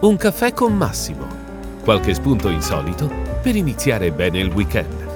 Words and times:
Un 0.00 0.16
caffè 0.16 0.54
con 0.54 0.74
Massimo. 0.74 1.26
Qualche 1.84 2.14
spunto 2.14 2.48
insolito 2.48 3.06
per 3.42 3.54
iniziare 3.54 4.10
bene 4.12 4.38
il 4.38 4.50
weekend. 4.50 5.08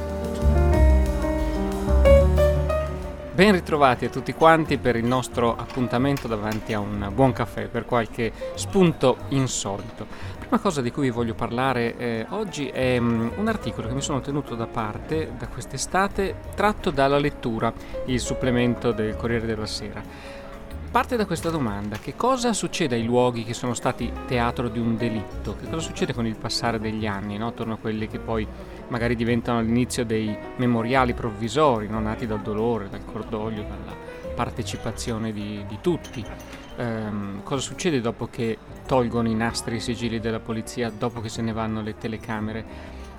Ben 3.33 3.53
ritrovati 3.53 4.05
a 4.05 4.11
tutti 4.11 4.35
quanti 4.35 4.77
per 4.77 4.97
il 4.97 5.07
nostro 5.07 5.57
appuntamento 5.57 6.29
davanti 6.29 6.75
a 6.75 6.81
un 6.81 7.11
buon 7.15 7.33
caffè 7.33 7.69
per 7.69 7.87
qualche 7.87 8.31
spunto 8.57 9.17
insolito. 9.29 10.07
Prima 10.39 10.59
cosa 10.59 10.83
di 10.83 10.91
cui 10.91 11.05
vi 11.05 11.11
voglio 11.11 11.35
parlare 11.35 11.97
eh, 11.97 12.27
oggi 12.29 12.69
è 12.69 12.99
um, 12.99 13.33
un 13.37 13.49
articolo 13.49 13.89
che 13.89 13.95
mi 13.95 14.03
sono 14.03 14.21
tenuto 14.21 14.55
da 14.55 14.67
parte 14.67 15.33
da 15.39 15.49
quest'estate 15.49 16.35
tratto 16.55 16.91
dalla 16.91 17.19
lettura, 17.19 17.73
il 18.05 18.21
supplemento 18.21 18.93
del 18.93 19.17
Corriere 19.17 19.47
della 19.47 19.65
Sera. 19.65 20.44
Parte 20.95 21.17
da 21.17 21.27
questa 21.27 21.51
domanda, 21.51 21.97
che 21.97 22.15
cosa 22.15 22.53
succede 22.53 22.95
ai 22.95 23.03
luoghi 23.03 23.43
che 23.43 23.53
sono 23.53 23.75
stati 23.75 24.13
teatro 24.29 24.69
di 24.69 24.79
un 24.79 24.97
delitto? 24.97 25.57
Che 25.57 25.69
cosa 25.69 25.81
succede 25.81 26.15
con 26.15 26.25
il 26.25 26.37
passare 26.37 26.79
degli 26.79 27.05
anni, 27.05 27.37
no? 27.37 27.49
attorno 27.49 27.75
a 27.75 27.79
quelli 27.79 28.07
che 28.07 28.21
poi 28.21 28.47
magari 28.87 29.17
diventano 29.17 29.59
all'inizio 29.59 30.05
dei 30.05 30.39
memoriali 30.55 31.13
provvisori, 31.13 31.89
no? 31.89 31.99
nati 31.99 32.29
dal 32.29 32.43
dolore, 32.43 32.89
dal 32.89 33.05
cordoglio, 33.05 33.63
dalla 33.63 33.93
partecipazione 34.37 35.33
di, 35.33 35.65
di 35.67 35.79
tutti. 35.81 36.25
Ehm, 36.77 37.43
cosa 37.43 37.61
succede 37.61 38.01
dopo 38.01 38.29
che 38.29 38.57
tolgono 38.87 39.29
i 39.29 39.35
nastri 39.35 39.75
e 39.75 39.79
i 39.79 39.81
sigilli 39.81 40.21
della 40.21 40.39
polizia, 40.39 40.91
dopo 40.91 41.21
che 41.21 41.29
se 41.29 41.43
ne 41.43 41.53
vanno 41.53 41.83
le 41.83 41.99
telecamere? 41.99 42.65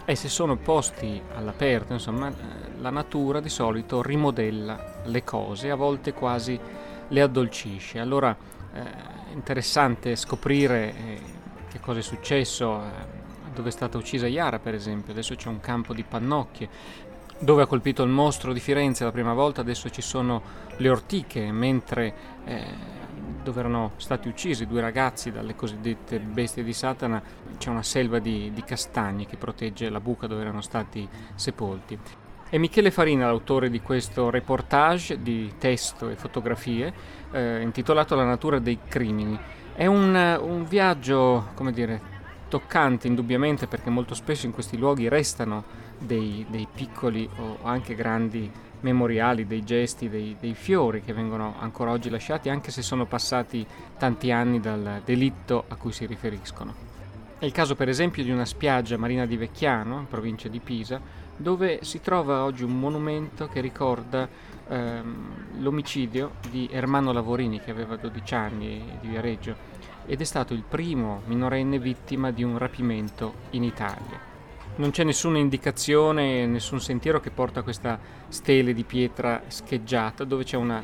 E 0.06 0.16
se 0.16 0.30
sono 0.30 0.56
posti 0.56 1.22
all'aperto, 1.36 1.92
insomma, 1.92 2.32
la 2.80 2.90
natura 2.90 3.42
di 3.42 3.50
solito 3.50 4.02
rimodella 4.02 5.02
le 5.04 5.24
cose, 5.26 5.72
a 5.72 5.76
volte 5.76 6.14
quasi 6.14 6.58
le 7.08 7.22
addolcisce. 7.22 8.00
Allora 8.00 8.36
eh, 8.74 8.80
è 8.80 9.34
interessante 9.34 10.16
scoprire 10.16 10.96
eh, 10.96 11.22
che 11.70 11.80
cosa 11.80 12.00
è 12.00 12.04
successo 12.04 12.82
eh, 12.82 13.24
dove 13.54 13.70
è 13.70 13.72
stata 13.72 13.98
uccisa 13.98 14.28
Yara, 14.28 14.60
per 14.60 14.74
esempio. 14.74 15.14
Adesso 15.14 15.36
c'è 15.36 15.48
un 15.48 15.60
campo 15.60 15.94
di 15.94 16.04
pannocchie. 16.04 16.70
Dove 17.38 17.64
ha 17.64 17.68
colpito 17.68 18.02
il 18.04 18.10
mostro 18.10 18.54
di 18.54 18.62
Firenze 18.62 19.04
la 19.04 19.12
prima 19.12 19.34
volta, 19.34 19.60
adesso 19.60 19.90
ci 19.90 20.02
sono 20.02 20.42
le 20.78 20.90
ortiche, 20.90 21.52
mentre 21.52 22.14
eh, 22.46 22.64
dove 23.44 23.60
erano 23.60 23.92
stati 23.98 24.28
uccisi 24.28 24.66
due 24.66 24.82
ragazzi 24.82 25.32
dalle 25.32 25.56
cosiddette 25.56 26.20
bestie 26.20 26.64
di 26.64 26.74
Satana 26.74 27.22
c'è 27.58 27.70
una 27.70 27.84
selva 27.84 28.20
di, 28.20 28.52
di 28.54 28.64
castagni 28.64 29.26
che 29.26 29.38
protegge 29.38 29.90
la 29.90 30.00
buca 30.00 30.28
dove 30.28 30.42
erano 30.42 30.62
stati 30.62 31.08
sepolti. 31.36 32.00
È 32.56 32.58
Michele 32.58 32.90
Farina 32.90 33.26
l'autore 33.26 33.70
di 33.70 33.82
questo 33.82 34.30
reportage 34.30 35.22
di 35.22 35.56
testo 35.58 36.08
e 36.08 36.16
fotografie 36.16 36.94
eh, 37.34 37.60
intitolato 37.60 38.16
La 38.16 38.24
natura 38.24 38.60
dei 38.60 38.80
crimini. 38.88 39.38
È 39.74 39.86
un, 39.88 40.16
un 40.16 40.64
viaggio, 40.64 41.48
come 41.54 41.74
dire, 41.74 42.00
toccante 42.48 43.08
indubbiamente 43.08 43.68
perché 43.68 43.90
molto 43.90 44.16
spesso 44.16 44.46
in 44.46 44.54
questi 44.54 44.78
luoghi 44.78 45.10
restano 45.10 45.66
dei, 45.98 46.46
dei 46.48 46.66
piccoli 46.74 47.30
o 47.36 47.58
anche 47.64 47.94
grandi 47.94 48.50
memoriali, 48.80 49.46
dei 49.46 49.66
gesti, 49.66 50.08
dei, 50.08 50.38
dei, 50.40 50.54
fiori 50.54 51.02
che 51.02 51.12
vengono 51.12 51.56
ancora 51.60 51.92
oggi 51.92 52.10
lasciati 52.10 52.48
anche 52.48 52.72
se 52.72 52.82
sono 52.82 53.06
passati 53.06 53.68
tanti 53.98 54.32
anni 54.32 54.62
dal 54.62 55.02
delitto 55.04 55.66
a 55.68 55.76
cui 55.76 55.92
si 55.92 56.06
riferiscono. 56.06 56.94
È 57.38 57.44
il 57.44 57.52
caso 57.52 57.76
per 57.76 57.90
esempio 57.90 58.24
di 58.24 58.32
una 58.32 58.46
spiaggia 58.46 58.96
marina 58.96 59.26
di 59.26 59.36
Vecchiano, 59.36 60.00
in 60.00 60.08
provincia 60.08 60.48
di 60.48 60.60
Pisa, 60.60 61.25
dove 61.38 61.80
si 61.84 62.02
trova 62.02 62.44
oggi 62.44 62.64
un 62.64 62.80
monumento 62.80 63.48
che 63.48 63.60
ricorda 63.60 64.28
ehm, 64.68 65.60
l'omicidio 65.60 66.36
di 66.50 66.70
Ermanno 66.72 67.12
Lavorini 67.12 67.60
che 67.60 67.72
aveva 67.72 67.96
12 67.96 68.36
anni 68.36 68.84
di 69.02 69.08
Viareggio 69.08 69.74
ed 70.06 70.22
è 70.22 70.24
stato 70.24 70.54
il 70.54 70.64
primo 70.68 71.22
minorenne 71.26 71.80
vittima 71.80 72.32
di 72.32 72.44
un 72.44 72.58
rapimento 72.58 73.34
in 73.52 73.64
Italia. 73.64 74.34
Non 74.78 74.92
c'è 74.92 75.04
nessuna 75.04 75.38
indicazione, 75.38 76.46
nessun 76.46 76.82
sentiero 76.82 77.20
che 77.22 77.32
porta 77.32 77.62
a 77.62 77.64
questa 77.64 77.98
stele 78.28 78.74
di 78.74 78.84
pietra 78.84 79.44
scheggiata 79.48 80.26
dove 80.26 80.44
c'è 80.44 80.58
una, 80.58 80.84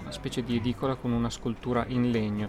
una 0.00 0.10
specie 0.10 0.42
di 0.42 0.56
edicola 0.56 0.96
con 0.96 1.12
una 1.12 1.30
scultura 1.30 1.84
in 1.88 2.10
legno. 2.10 2.48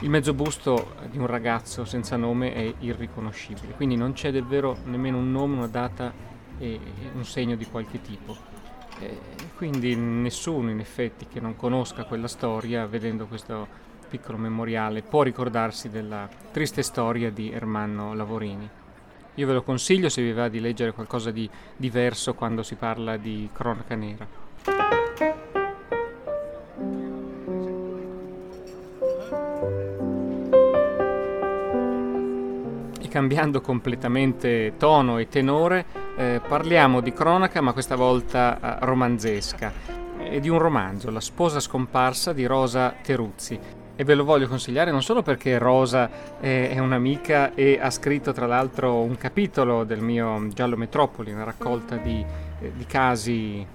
Il 0.00 0.10
mezzo 0.10 0.34
busto 0.34 0.94
di 1.10 1.18
un 1.18 1.26
ragazzo 1.26 1.84
senza 1.84 2.16
nome 2.16 2.52
è 2.52 2.74
irriconoscibile, 2.80 3.74
quindi 3.74 3.96
non 3.96 4.12
c'è 4.12 4.30
davvero 4.30 4.76
nemmeno 4.84 5.18
un 5.18 5.30
nome, 5.30 5.56
una 5.56 5.68
data 5.68 6.12
e 6.58 6.80
un 7.14 7.24
segno 7.24 7.56
di 7.56 7.66
qualche 7.66 8.00
tipo. 8.00 8.36
E 8.98 9.18
quindi 9.56 9.94
nessuno 9.94 10.70
in 10.70 10.80
effetti 10.80 11.26
che 11.26 11.40
non 11.40 11.56
conosca 11.56 12.04
quella 12.04 12.28
storia 12.28 12.86
vedendo 12.86 13.26
questo 13.26 13.84
piccolo 14.08 14.38
memoriale 14.38 15.02
può 15.02 15.22
ricordarsi 15.22 15.90
della 15.90 16.28
triste 16.50 16.82
storia 16.82 17.30
di 17.30 17.50
Ermanno 17.50 18.14
Lavorini. 18.14 18.68
Io 19.34 19.46
ve 19.46 19.52
lo 19.52 19.62
consiglio 19.62 20.08
se 20.08 20.22
vi 20.22 20.32
va 20.32 20.48
di 20.48 20.60
leggere 20.60 20.92
qualcosa 20.92 21.30
di 21.30 21.48
diverso 21.76 22.34
quando 22.34 22.62
si 22.62 22.74
parla 22.76 23.18
di 23.18 23.50
cronaca 23.52 23.94
nera. 23.94 24.26
E 32.98 33.08
cambiando 33.08 33.60
completamente 33.60 34.72
tono 34.78 35.18
e 35.18 35.28
tenore, 35.28 36.05
eh, 36.16 36.40
parliamo 36.46 37.00
di 37.00 37.12
cronaca, 37.12 37.60
ma 37.60 37.72
questa 37.72 37.94
volta 37.94 38.58
eh, 38.80 38.84
romanzesca, 38.84 39.72
e 40.18 40.40
di 40.40 40.48
un 40.48 40.58
romanzo, 40.58 41.10
La 41.10 41.20
sposa 41.20 41.60
scomparsa 41.60 42.32
di 42.32 42.46
Rosa 42.46 42.94
Teruzzi. 43.02 43.58
E 43.98 44.04
ve 44.04 44.14
lo 44.14 44.24
voglio 44.24 44.46
consigliare 44.46 44.90
non 44.90 45.02
solo 45.02 45.22
perché 45.22 45.56
Rosa 45.56 46.38
è, 46.38 46.78
un'amica 46.78 47.54
e 47.54 47.78
ha 47.80 47.88
scritto 47.90 48.32
tra 48.32 48.46
l'altro 48.46 49.00
un 49.00 49.16
capitolo 49.16 49.84
del 49.84 50.02
mio 50.02 50.48
Giallo 50.48 50.76
Metropoli, 50.76 51.32
una 51.32 51.44
raccolta 51.44 51.96
di, 51.96 52.22
eh, 52.60 52.72
di 52.76 52.84
casi 52.84 53.66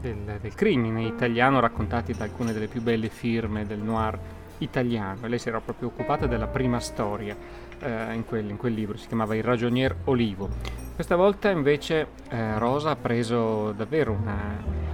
del, 0.00 0.38
del, 0.40 0.54
crimine 0.54 1.02
italiano 1.02 1.58
raccontati 1.58 2.12
da 2.12 2.22
alcune 2.22 2.52
delle 2.52 2.68
più 2.68 2.82
belle 2.82 3.08
firme 3.08 3.66
del 3.66 3.80
noir 3.80 4.16
italiano. 4.58 5.26
E 5.26 5.28
lei 5.28 5.40
si 5.40 5.48
era 5.48 5.60
proprio 5.60 5.88
occupata 5.88 6.26
della 6.26 6.46
prima 6.46 6.78
storia 6.78 7.36
eh, 7.82 8.14
in, 8.14 8.24
quel, 8.24 8.48
in, 8.48 8.56
quel, 8.56 8.74
libro, 8.74 8.96
si 8.96 9.06
chiamava 9.06 9.34
Il 9.34 9.42
ragionier 9.42 9.94
Olivo. 10.04 10.48
Questa 10.94 11.16
volta 11.16 11.50
invece 11.50 12.08
eh, 12.30 12.58
Rosa 12.58 12.90
ha 12.90 12.96
preso 12.96 13.72
davvero 13.72 14.12
una 14.12 14.90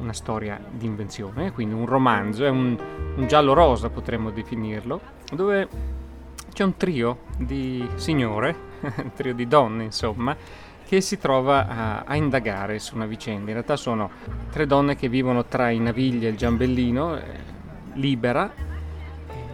una 0.00 0.12
storia 0.12 0.58
di 0.70 0.86
invenzione, 0.86 1.52
quindi 1.52 1.74
un 1.74 1.86
romanzo, 1.86 2.44
è 2.44 2.48
un, 2.48 2.76
un 3.16 3.26
giallo 3.26 3.52
rosa 3.52 3.90
potremmo 3.90 4.30
definirlo, 4.30 5.00
dove 5.32 5.68
c'è 6.52 6.64
un 6.64 6.76
trio 6.76 7.18
di 7.36 7.86
signore, 7.94 8.56
un 8.80 9.12
trio 9.14 9.34
di 9.34 9.46
donne 9.46 9.84
insomma, 9.84 10.36
che 10.86 11.00
si 11.00 11.18
trova 11.18 11.68
a, 11.68 12.02
a, 12.04 12.16
indagare 12.16 12.78
su 12.80 12.96
una 12.96 13.06
vicenda. 13.06 13.46
In 13.46 13.52
realtà 13.52 13.76
sono 13.76 14.10
tre 14.50 14.66
donne 14.66 14.96
che 14.96 15.08
vivono 15.08 15.44
tra 15.44 15.70
i 15.70 15.78
Navigli 15.78 16.26
e 16.26 16.30
il 16.30 16.36
Giambellino, 16.36 17.16
eh, 17.16 17.22
libera, 17.94 18.50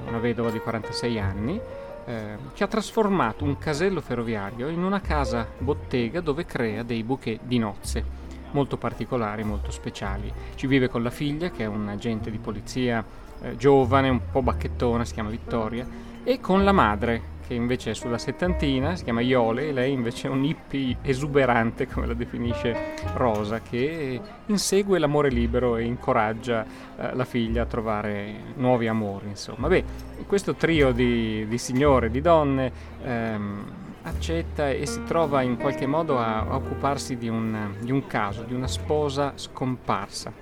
una 0.09 0.19
vedova 0.19 0.51
di 0.51 0.59
46 0.59 1.19
anni, 1.19 1.61
eh, 2.07 2.37
che 2.55 2.65
ha 2.65 2.69
trasformato 2.69 3.45
un 3.45 3.59
casello 3.59 4.01
ferroviario 4.01 4.69
in 4.69 4.83
una 4.83 5.01
casa 5.01 5.47
bottega 5.59 6.21
dove 6.21 6.47
crea 6.47 6.83
dei 6.83 7.03
bouquet 7.03 7.41
di 7.43 7.59
nozze 7.59 8.25
molto 8.53 8.79
particolari, 8.79 9.45
molto 9.45 9.71
speciali. 9.71 10.33
Ci 10.55 10.67
vive 10.67 10.89
con 10.89 11.03
la 11.03 11.11
figlia, 11.11 11.51
che 11.51 11.65
è 11.65 11.67
un 11.67 11.89
agente 11.89 12.31
di 12.31 12.39
polizia 12.39 13.05
eh, 13.43 13.57
giovane, 13.57 14.09
un 14.09 14.21
po' 14.31 14.41
bacchettona, 14.41 15.05
si 15.05 15.13
chiama 15.13 15.29
Vittoria, 15.29 15.87
e 16.25 16.41
con 16.41 16.65
la 16.65 16.73
madre, 16.73 17.35
che 17.47 17.55
invece 17.55 17.93
è 17.93 17.95
sulla 17.95 18.19
settantina, 18.19 18.97
si 18.97 19.05
chiama 19.05 19.21
Iole, 19.21 19.69
e 19.69 19.73
lei 19.73 19.93
invece 19.93 20.27
è 20.29 20.31
un 20.31 20.45
hippie 20.45 20.97
esuberante, 21.03 21.87
come 21.93 22.07
la 22.07 22.15
definisce 22.15 22.95
Rosa, 23.15 23.61
che 23.61 24.21
insegue 24.47 24.99
l'amore 24.99 25.31
libero 25.31 25.77
e 25.77 25.85
incoraggia 25.85 26.65
eh, 26.97 27.15
la 27.15 27.25
figlia 27.25 27.63
a 27.63 27.67
trovare 27.67 28.35
nuovi 28.57 28.89
amori. 28.89 29.29
Insomma, 29.29 29.69
beh, 29.69 29.85
questo 30.27 30.55
trio 30.55 30.93
di, 30.93 31.47
di 31.47 31.59
signore, 31.59 32.11
di 32.11 32.21
donne, 32.21 32.73
ehm, 33.03 33.65
accetta 34.03 34.71
e 34.71 34.87
si 34.87 35.03
trova 35.05 35.43
in 35.43 35.57
qualche 35.57 35.87
modo 35.87 36.19
a, 36.19 36.47
occuparsi 36.49 37.17
di 37.17 37.29
un, 37.29 37.75
di 37.81 37.91
un, 37.91 38.07
caso, 38.07 38.43
di 38.43 38.55
una 38.55 38.69
sposa 38.69 39.33
scomparsa. 39.35 40.33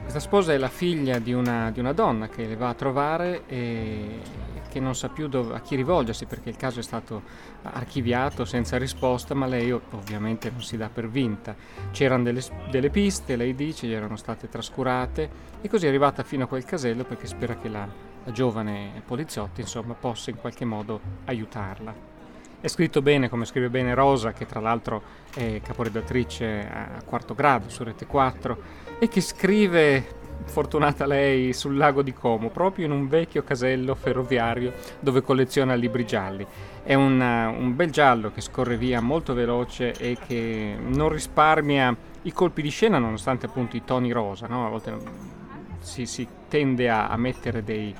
Questa 0.00 0.20
sposa 0.20 0.52
è 0.52 0.58
la 0.58 0.68
figlia 0.68 1.18
di 1.18 1.32
una, 1.32 1.70
di 1.70 1.80
una 1.80 1.92
donna 1.92 2.28
che 2.28 2.46
le 2.46 2.56
va 2.56 2.68
a 2.68 2.74
trovare 2.74 3.44
e 3.46 4.20
che 4.74 4.80
non 4.80 4.96
sa 4.96 5.08
più 5.08 5.28
dove, 5.28 5.54
a 5.54 5.60
chi 5.60 5.76
rivolgersi 5.76 6.26
perché 6.26 6.48
il 6.48 6.56
caso 6.56 6.80
è 6.80 6.82
stato 6.82 7.22
archiviato 7.62 8.44
senza 8.44 8.76
risposta, 8.76 9.32
ma 9.32 9.46
lei 9.46 9.70
ovviamente 9.70 10.50
non 10.50 10.62
si 10.62 10.76
dà 10.76 10.88
per 10.88 11.08
vinta. 11.08 11.54
C'erano 11.92 12.24
delle, 12.24 12.42
delle 12.72 12.90
piste, 12.90 13.36
lei 13.36 13.54
dice, 13.54 13.86
gli 13.86 13.92
erano 13.92 14.16
state 14.16 14.48
trascurate 14.48 15.30
e 15.60 15.68
così 15.68 15.86
è 15.86 15.88
arrivata 15.88 16.24
fino 16.24 16.42
a 16.42 16.46
quel 16.48 16.64
casello 16.64 17.04
perché 17.04 17.28
spera 17.28 17.56
che 17.56 17.68
la, 17.68 17.86
la 18.24 18.32
giovane 18.32 19.00
poliziotta 19.06 19.60
insomma, 19.60 19.94
possa 19.94 20.30
in 20.30 20.38
qualche 20.38 20.64
modo 20.64 21.00
aiutarla. 21.26 21.94
È 22.60 22.66
scritto 22.66 23.00
bene, 23.00 23.28
come 23.28 23.44
scrive 23.44 23.70
bene 23.70 23.94
Rosa, 23.94 24.32
che 24.32 24.44
tra 24.44 24.58
l'altro 24.58 25.02
è 25.32 25.60
caporedattrice 25.62 26.68
a 26.68 27.02
quarto 27.04 27.34
grado 27.34 27.68
su 27.68 27.84
Rete 27.84 28.06
4 28.06 28.58
e 28.98 29.06
che 29.06 29.20
scrive 29.20 30.22
fortunata 30.44 31.06
lei 31.06 31.52
sul 31.52 31.76
lago 31.76 32.02
di 32.02 32.12
Como, 32.12 32.50
proprio 32.50 32.86
in 32.86 32.92
un 32.92 33.08
vecchio 33.08 33.42
casello 33.42 33.94
ferroviario 33.94 34.72
dove 35.00 35.22
colleziona 35.22 35.74
libri 35.74 36.06
gialli. 36.06 36.46
È 36.82 36.94
una, 36.94 37.48
un 37.48 37.74
bel 37.74 37.90
giallo 37.90 38.30
che 38.30 38.40
scorre 38.40 38.76
via 38.76 39.00
molto 39.00 39.34
veloce 39.34 39.92
e 39.92 40.16
che 40.26 40.76
non 40.78 41.08
risparmia 41.08 41.96
i 42.22 42.32
colpi 42.32 42.62
di 42.62 42.70
scena 42.70 42.98
nonostante 42.98 43.46
appunto 43.46 43.76
i 43.76 43.84
toni 43.84 44.12
rosa, 44.12 44.46
no? 44.46 44.66
a 44.66 44.68
volte 44.68 44.96
si, 45.80 46.06
si 46.06 46.26
tende 46.48 46.88
a, 46.88 47.08
a 47.08 47.16
mettere 47.16 47.62
dei, 47.62 47.94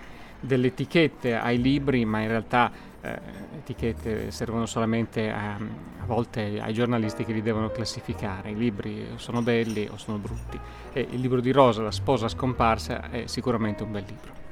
delle 0.45 0.69
etichette 0.69 1.35
ai 1.37 1.61
libri, 1.61 2.05
ma 2.05 2.21
in 2.21 2.29
realtà 2.29 2.71
eh, 3.01 3.19
etichette 3.59 4.31
servono 4.31 4.67
solamente 4.67 5.31
a, 5.31 5.55
a, 5.55 6.05
volte 6.07 6.61
ai 6.61 6.73
giornalisti 6.73 7.25
che 7.25 7.33
li 7.33 7.43
devono 7.43 7.71
classificare. 7.71 8.51
I 8.51 8.57
libri 8.57 9.07
sono 9.17 9.43
belli 9.43 9.89
o 9.91 9.97
sono 9.97 10.19
brutti. 10.19 10.59
E 10.93 11.07
il 11.11 11.21
libro 11.21 11.41
di 11.41 11.51
Rosa, 11.51 11.83
La 11.83 11.91
sposa 11.91 12.29
scomparsa, 12.29 13.11
è 13.11 13.25
sicuramente 13.27 13.83
un 13.83 13.93
bel 13.93 14.05
libro. 14.07 14.43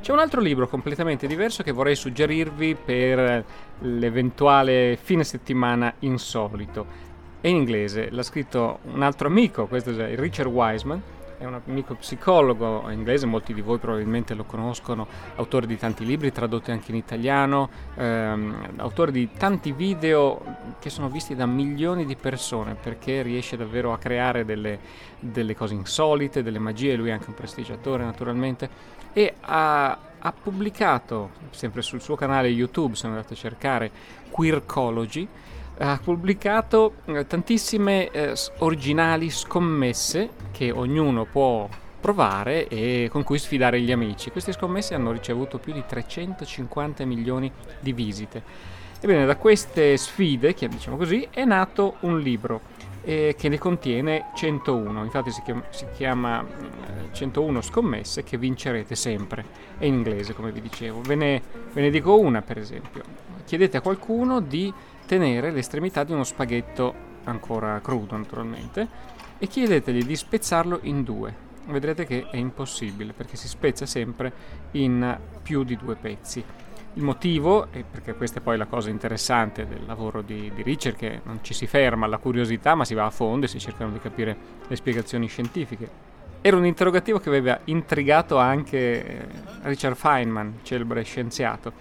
C'è 0.00 0.10
un 0.10 0.18
altro 0.18 0.40
libro 0.40 0.66
completamente 0.66 1.28
diverso 1.28 1.62
che 1.62 1.70
vorrei 1.70 1.94
suggerirvi 1.94 2.74
per 2.74 3.44
l'eventuale 3.78 4.98
fine 5.00 5.22
settimana 5.22 5.94
insolito 6.00 7.10
è 7.42 7.48
in 7.48 7.56
inglese, 7.56 8.08
l'ha 8.10 8.22
scritto 8.22 8.78
un 8.84 9.02
altro 9.02 9.26
amico, 9.26 9.66
questo 9.66 9.90
è 9.90 10.14
Richard 10.14 10.48
Wiseman, 10.48 11.02
è 11.38 11.44
un 11.44 11.60
amico 11.66 11.96
psicologo 11.96 12.88
inglese, 12.88 13.26
molti 13.26 13.52
di 13.52 13.60
voi 13.62 13.78
probabilmente 13.78 14.34
lo 14.34 14.44
conoscono, 14.44 15.08
autore 15.34 15.66
di 15.66 15.76
tanti 15.76 16.06
libri 16.06 16.30
tradotti 16.30 16.70
anche 16.70 16.92
in 16.92 16.98
italiano, 16.98 17.68
ehm, 17.96 18.74
autore 18.76 19.10
di 19.10 19.28
tanti 19.36 19.72
video 19.72 20.40
che 20.78 20.88
sono 20.88 21.08
visti 21.08 21.34
da 21.34 21.46
milioni 21.46 22.06
di 22.06 22.14
persone 22.14 22.76
perché 22.80 23.22
riesce 23.22 23.56
davvero 23.56 23.92
a 23.92 23.98
creare 23.98 24.44
delle, 24.44 24.78
delle 25.18 25.56
cose 25.56 25.74
insolite, 25.74 26.44
delle 26.44 26.60
magie, 26.60 26.94
lui 26.94 27.08
è 27.08 27.12
anche 27.12 27.28
un 27.30 27.34
prestigiatore 27.34 28.04
naturalmente, 28.04 28.70
e 29.12 29.34
ha, 29.40 29.98
ha 30.16 30.32
pubblicato, 30.32 31.30
sempre 31.50 31.82
sul 31.82 32.00
suo 32.00 32.14
canale 32.14 32.46
YouTube, 32.46 32.94
sono 32.94 33.14
andato 33.14 33.32
a 33.32 33.36
cercare, 33.36 33.90
Queercology, 34.30 35.28
ha 35.78 35.98
pubblicato 36.02 36.94
eh, 37.06 37.26
tantissime 37.26 38.10
eh, 38.10 38.34
originali 38.58 39.30
scommesse 39.30 40.30
che 40.52 40.70
ognuno 40.70 41.24
può 41.24 41.68
provare 42.00 42.68
e 42.68 43.08
con 43.10 43.22
cui 43.22 43.38
sfidare 43.38 43.80
gli 43.80 43.92
amici. 43.92 44.30
Queste 44.30 44.52
scommesse 44.52 44.94
hanno 44.94 45.12
ricevuto 45.12 45.58
più 45.58 45.72
di 45.72 45.84
350 45.86 47.04
milioni 47.04 47.50
di 47.80 47.92
visite. 47.92 48.42
Ebbene, 49.00 49.24
da 49.24 49.36
queste 49.36 49.96
sfide, 49.96 50.54
diciamo 50.54 50.96
così, 50.96 51.26
è 51.30 51.44
nato 51.44 51.96
un 52.00 52.20
libro 52.20 52.60
eh, 53.02 53.34
che 53.36 53.48
ne 53.48 53.58
contiene 53.58 54.26
101. 54.34 55.04
Infatti 55.04 55.30
si 55.30 55.42
chiama, 55.42 55.62
si 55.70 55.86
chiama 55.94 56.40
eh, 56.40 57.12
101 57.12 57.60
scommesse 57.60 58.22
che 58.22 58.36
vincerete 58.36 58.94
sempre. 58.94 59.44
È 59.78 59.84
in 59.84 59.94
inglese, 59.94 60.34
come 60.34 60.52
vi 60.52 60.60
dicevo. 60.60 61.00
Ve 61.00 61.14
ne, 61.14 61.42
ve 61.72 61.80
ne 61.82 61.90
dico 61.90 62.18
una, 62.18 62.42
per 62.42 62.58
esempio. 62.58 63.02
Chiedete 63.44 63.76
a 63.76 63.80
qualcuno 63.80 64.40
di 64.40 64.72
tenere 65.06 65.50
l'estremità 65.50 66.04
di 66.04 66.12
uno 66.12 66.24
spaghetto 66.24 67.10
ancora 67.24 67.80
crudo 67.80 68.16
naturalmente 68.16 68.88
e 69.38 69.46
chiedetegli 69.46 70.04
di 70.04 70.16
spezzarlo 70.16 70.80
in 70.82 71.02
due. 71.02 71.50
Vedrete 71.66 72.06
che 72.06 72.28
è 72.30 72.36
impossibile 72.36 73.12
perché 73.12 73.36
si 73.36 73.48
spezza 73.48 73.86
sempre 73.86 74.32
in 74.72 75.18
più 75.42 75.62
di 75.64 75.76
due 75.76 75.94
pezzi. 75.94 76.44
Il 76.94 77.02
motivo, 77.02 77.68
e 77.72 77.84
perché 77.88 78.14
questa 78.14 78.40
è 78.40 78.42
poi 78.42 78.58
la 78.58 78.66
cosa 78.66 78.90
interessante 78.90 79.66
del 79.66 79.86
lavoro 79.86 80.20
di, 80.20 80.52
di 80.54 80.62
ricerca, 80.62 81.08
non 81.24 81.38
ci 81.40 81.54
si 81.54 81.66
ferma 81.66 82.04
alla 82.04 82.18
curiosità 82.18 82.74
ma 82.74 82.84
si 82.84 82.94
va 82.94 83.06
a 83.06 83.10
fondo 83.10 83.46
e 83.46 83.48
si 83.48 83.58
cercano 83.58 83.92
di 83.92 83.98
capire 83.98 84.36
le 84.66 84.76
spiegazioni 84.76 85.26
scientifiche. 85.26 86.10
Era 86.42 86.56
un 86.56 86.66
interrogativo 86.66 87.18
che 87.18 87.28
aveva 87.28 87.60
intrigato 87.64 88.36
anche 88.36 89.06
eh, 89.06 89.26
Richard 89.62 89.94
Feynman, 89.94 90.58
celebre 90.62 91.02
scienziato 91.04 91.72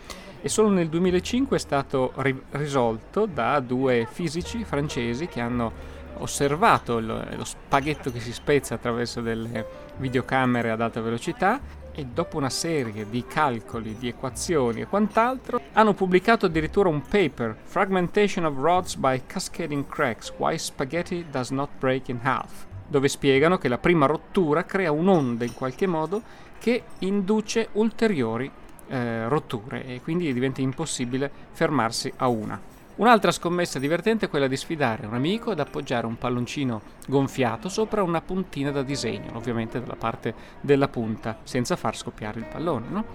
e 0.41 0.49
solo 0.49 0.69
nel 0.69 0.89
2005 0.89 1.55
è 1.55 1.59
stato 1.59 2.13
ri- 2.17 2.43
risolto 2.51 3.25
da 3.25 3.59
due 3.59 4.07
fisici 4.09 4.63
francesi 4.63 5.27
che 5.27 5.39
hanno 5.39 5.99
osservato 6.17 6.99
lo, 6.99 7.23
lo 7.35 7.43
spaghetto 7.43 8.11
che 8.11 8.19
si 8.19 8.33
spezza 8.33 8.75
attraverso 8.75 9.21
delle 9.21 9.65
videocamere 9.97 10.71
ad 10.71 10.81
alta 10.81 11.01
velocità 11.01 11.59
e 11.93 12.05
dopo 12.05 12.37
una 12.37 12.49
serie 12.49 13.07
di 13.09 13.25
calcoli, 13.27 13.97
di 13.97 14.07
equazioni 14.07 14.81
e 14.81 14.87
quant'altro 14.87 15.61
hanno 15.73 15.93
pubblicato 15.93 16.45
addirittura 16.45 16.89
un 16.89 17.01
paper 17.01 17.55
Fragmentation 17.63 18.45
of 18.45 18.55
Rods 18.57 18.95
by 18.95 19.21
Cascading 19.25 19.87
Cracks 19.87 20.33
Why 20.37 20.57
Spaghetti 20.57 21.25
Does 21.29 21.49
Not 21.49 21.69
Break 21.77 22.07
in 22.07 22.19
Half 22.21 22.65
dove 22.87 23.07
spiegano 23.07 23.57
che 23.57 23.69
la 23.69 23.77
prima 23.77 24.05
rottura 24.05 24.65
crea 24.65 24.91
un'onda 24.91 25.45
in 25.45 25.53
qualche 25.53 25.87
modo 25.87 26.21
che 26.59 26.83
induce 26.99 27.69
ulteriori 27.73 28.51
eh, 28.91 29.27
rotture 29.29 29.85
e 29.85 30.01
quindi 30.01 30.31
diventa 30.33 30.59
impossibile 30.61 31.31
fermarsi 31.51 32.11
a 32.17 32.27
una. 32.27 32.59
Un'altra 32.95 33.31
scommessa 33.31 33.79
divertente 33.79 34.25
è 34.25 34.29
quella 34.29 34.47
di 34.47 34.57
sfidare 34.57 35.07
un 35.07 35.13
amico 35.13 35.51
ad 35.51 35.59
appoggiare 35.59 36.05
un 36.05 36.17
palloncino 36.17 36.81
gonfiato 37.07 37.69
sopra 37.69 38.03
una 38.03 38.21
puntina 38.21 38.69
da 38.69 38.83
disegno, 38.83 39.35
ovviamente 39.37 39.79
dalla 39.79 39.95
parte 39.95 40.35
della 40.59 40.89
punta, 40.89 41.37
senza 41.43 41.77
far 41.77 41.95
scoppiare 41.95 42.39
il 42.39 42.45
pallone. 42.45 42.87
No? 42.89 43.05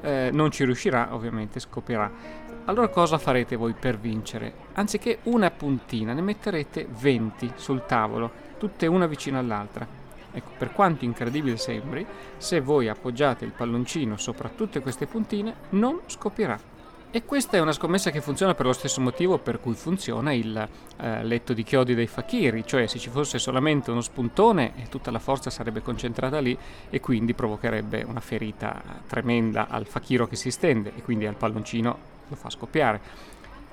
Eh, 0.00 0.30
non 0.32 0.50
ci 0.52 0.64
riuscirà, 0.64 1.08
ovviamente 1.12 1.58
scoppierà. 1.58 2.10
Allora 2.66 2.88
cosa 2.88 3.18
farete 3.18 3.56
voi 3.56 3.74
per 3.78 3.98
vincere? 3.98 4.52
Anziché 4.74 5.18
una 5.24 5.50
puntina, 5.50 6.12
ne 6.12 6.22
metterete 6.22 6.86
20 6.88 7.54
sul 7.56 7.84
tavolo, 7.86 8.30
tutte 8.56 8.86
una 8.86 9.06
vicino 9.06 9.38
all'altra 9.38 10.03
Ecco, 10.34 10.50
per 10.58 10.72
quanto 10.72 11.04
incredibile 11.04 11.56
sembri, 11.56 12.04
se 12.36 12.60
voi 12.60 12.88
appoggiate 12.88 13.44
il 13.44 13.52
palloncino 13.52 14.16
sopra 14.16 14.48
tutte 14.48 14.80
queste 14.80 15.06
puntine, 15.06 15.54
non 15.70 16.00
scoppierà. 16.06 16.72
E 17.16 17.24
questa 17.24 17.56
è 17.56 17.60
una 17.60 17.70
scommessa 17.70 18.10
che 18.10 18.20
funziona 18.20 18.56
per 18.56 18.66
lo 18.66 18.72
stesso 18.72 19.00
motivo 19.00 19.38
per 19.38 19.60
cui 19.60 19.74
funziona 19.74 20.32
il 20.32 20.68
eh, 20.96 21.22
letto 21.22 21.52
di 21.52 21.62
chiodi 21.62 21.94
dei 21.94 22.08
fakiri, 22.08 22.66
cioè 22.66 22.88
se 22.88 22.98
ci 22.98 23.08
fosse 23.08 23.38
solamente 23.38 23.92
uno 23.92 24.00
spuntone 24.00 24.72
tutta 24.88 25.12
la 25.12 25.20
forza 25.20 25.48
sarebbe 25.48 25.80
concentrata 25.80 26.40
lì 26.40 26.58
e 26.90 26.98
quindi 26.98 27.32
provocherebbe 27.32 28.02
una 28.02 28.18
ferita 28.18 28.82
tremenda 29.06 29.68
al 29.68 29.86
fakiro 29.86 30.26
che 30.26 30.34
si 30.34 30.50
stende 30.50 30.92
e 30.96 31.02
quindi 31.02 31.24
al 31.24 31.36
palloncino 31.36 31.98
lo 32.26 32.34
fa 32.34 32.50
scoppiare. 32.50 33.00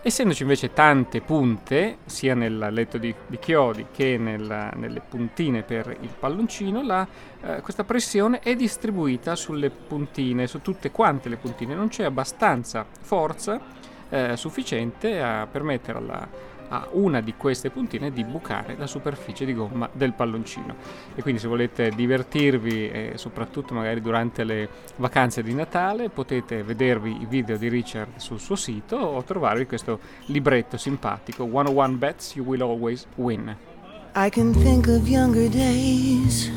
Essendoci 0.04 0.42
invece 0.42 0.74
tante 0.74 1.22
punte, 1.22 2.00
sia 2.06 2.34
nel 2.34 2.70
letto 2.72 2.98
di, 2.98 3.14
di 3.28 3.38
chiodi 3.38 3.86
che 3.92 4.18
nel, 4.18 4.72
nelle 4.74 5.00
puntine 5.00 5.62
per 5.62 5.96
il 6.02 6.10
palloncino, 6.18 6.82
la, 6.82 7.08
eh, 7.40 7.62
questa 7.62 7.84
pressione 7.84 8.40
è 8.40 8.56
distribuita 8.56 9.36
sulle 9.36 9.70
puntine, 9.70 10.48
su 10.48 10.60
tutte 10.62 10.90
quante 10.90 11.30
le 11.30 11.38
puntine. 11.38 11.76
Non 11.76 11.90
c'è 11.90 12.04
abbastanza 12.04 12.84
forza 13.00 13.62
eh, 14.10 14.36
sufficiente 14.38 15.22
a 15.22 15.46
permettere 15.46 16.00
alla, 16.00 16.28
a 16.72 16.88
una 16.92 17.22
di 17.22 17.34
queste 17.36 17.70
puntine 17.70 18.12
di 18.12 18.24
bucare 18.24 18.76
la 18.78 18.88
superficie 18.88 19.46
di 19.46 19.54
gomma 19.54 19.90
del 19.92 20.14
palloncino. 20.14 20.76
E 21.16 21.22
quindi 21.22 21.40
se 21.40 21.48
volete 21.48 21.90
divertirvi, 21.90 22.90
e 22.90 23.12
soprattutto 23.16 23.74
magari 23.74 24.02
durante 24.02 24.44
le 24.44 24.70
vacanze 24.96 25.44
di 25.44 25.54
Natale, 25.54 26.10
potete 26.10 26.64
vedervi 26.64 27.22
i 27.22 27.26
video 27.26 27.58
di 27.58 27.68
Richard 27.68 28.18
sul 28.18 28.40
suo 28.40 28.56
sito 28.56 28.96
o 28.96 29.22
trovarvi 29.24 29.66
questo 29.66 30.00
libretto 30.28 30.78
simpatico, 30.78 31.46
101 31.46 31.98
Bets 31.98 32.36
You 32.36 32.46
Will 32.46 32.62
Always 32.62 33.06
Win. 33.16 33.56
I 34.16 34.30
can 34.30 34.54
think 34.54 34.88
of 34.88 35.08
younger 35.08 35.50
days 35.50 36.50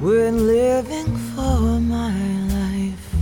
when 0.00 0.46
living 0.46 1.16
for 1.34 1.78
my 1.80 2.12
life. 2.48 3.16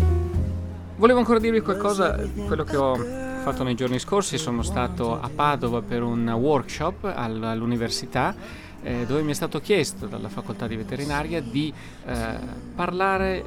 Volevo 0.97 1.19
ancora 1.19 1.38
dirvi 1.38 1.61
qualcosa, 1.61 2.19
quello 2.47 2.64
che 2.64 2.76
ho 2.76 3.28
fatto 3.40 3.62
nei 3.62 3.75
giorni 3.75 3.99
scorsi, 3.99 4.37
sono 4.37 4.62
stato 4.62 5.18
a 5.18 5.30
Padova 5.35 5.80
per 5.80 6.02
un 6.02 6.28
workshop 6.28 7.04
all'università 7.04 8.35
eh, 8.82 9.06
dove 9.06 9.23
mi 9.23 9.30
è 9.30 9.35
stato 9.35 9.61
chiesto 9.61 10.06
dalla 10.06 10.28
facoltà 10.28 10.66
di 10.66 10.76
veterinaria 10.76 11.40
di 11.40 11.73
eh, 12.04 12.38
parlare 12.75 13.38
eh, 13.38 13.44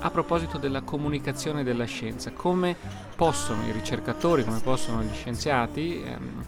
a 0.00 0.10
proposito 0.10 0.56
della 0.56 0.80
comunicazione 0.80 1.62
della 1.62 1.84
scienza, 1.84 2.32
come 2.32 2.74
possono 3.14 3.66
i 3.66 3.72
ricercatori, 3.72 4.44
come 4.44 4.60
possono 4.60 5.02
gli 5.02 5.12
scienziati 5.12 6.02
ehm, 6.02 6.44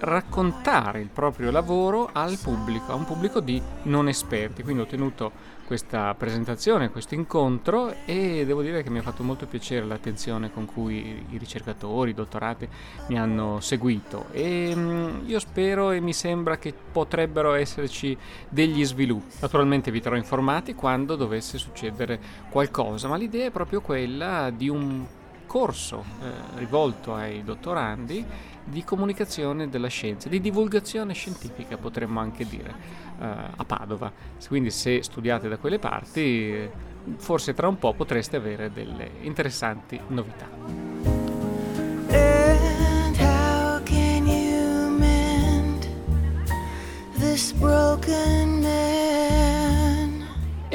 raccontare 0.00 1.00
il 1.00 1.08
proprio 1.08 1.50
lavoro 1.50 2.08
al 2.12 2.38
pubblico, 2.42 2.92
a 2.92 2.94
un 2.94 3.04
pubblico 3.04 3.40
di 3.40 3.60
non 3.84 4.08
esperti. 4.08 4.62
Quindi 4.62 4.82
ho 4.82 4.86
tenuto 4.86 5.56
questa 5.68 6.14
presentazione, 6.14 6.88
questo 6.88 7.14
incontro 7.14 7.94
e 8.06 8.46
devo 8.46 8.62
dire 8.62 8.82
che 8.82 8.88
mi 8.88 9.00
ha 9.00 9.02
fatto 9.02 9.22
molto 9.22 9.44
piacere 9.44 9.84
l'attenzione 9.84 10.50
con 10.50 10.64
cui 10.64 11.26
i 11.28 11.36
ricercatori, 11.36 12.12
i 12.12 12.14
dottorati 12.14 12.66
mi 13.08 13.18
hanno 13.18 13.60
seguito 13.60 14.28
e 14.30 14.72
mm, 14.74 15.28
io 15.28 15.38
spero 15.38 15.90
e 15.90 16.00
mi 16.00 16.14
sembra 16.14 16.56
che 16.56 16.72
potrebbero 16.72 17.52
esserci 17.52 18.16
degli 18.48 18.82
sviluppi. 18.82 19.34
Naturalmente 19.40 19.90
vi 19.90 20.00
terrò 20.00 20.16
informati 20.16 20.74
quando 20.74 21.16
dovesse 21.16 21.58
succedere 21.58 22.18
qualcosa, 22.48 23.06
ma 23.06 23.18
l'idea 23.18 23.48
è 23.48 23.50
proprio 23.50 23.82
quella 23.82 24.48
di 24.48 24.70
un 24.70 25.04
corso 25.46 26.04
eh, 26.22 26.58
rivolto 26.58 27.14
ai 27.14 27.44
dottorandi 27.44 28.24
di 28.68 28.84
comunicazione 28.84 29.68
della 29.68 29.88
scienza, 29.88 30.28
di 30.28 30.40
divulgazione 30.40 31.14
scientifica 31.14 31.76
potremmo 31.76 32.20
anche 32.20 32.46
dire, 32.46 32.74
eh, 33.20 33.26
a 33.56 33.64
Padova. 33.64 34.12
Quindi 34.46 34.70
se 34.70 35.02
studiate 35.02 35.48
da 35.48 35.56
quelle 35.58 35.78
parti, 35.78 36.68
forse 37.16 37.54
tra 37.54 37.68
un 37.68 37.78
po' 37.78 37.94
potreste 37.94 38.36
avere 38.36 38.70
delle 38.70 39.10
interessanti 39.22 39.98
novità. 40.08 41.18